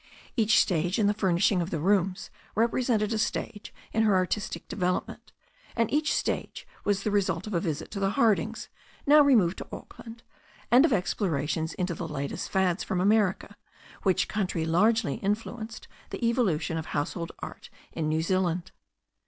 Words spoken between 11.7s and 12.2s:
into the